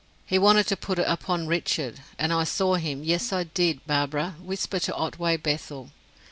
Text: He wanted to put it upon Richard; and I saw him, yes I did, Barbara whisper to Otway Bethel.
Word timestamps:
He 0.25 0.39
wanted 0.39 0.65
to 0.69 0.75
put 0.75 0.97
it 0.97 1.05
upon 1.07 1.45
Richard; 1.45 1.99
and 2.17 2.33
I 2.33 2.43
saw 2.43 2.73
him, 2.73 3.03
yes 3.03 3.31
I 3.31 3.43
did, 3.43 3.85
Barbara 3.85 4.33
whisper 4.41 4.79
to 4.79 4.95
Otway 4.95 5.37
Bethel. 5.37 5.91